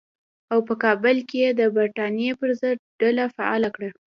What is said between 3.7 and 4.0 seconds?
کړه.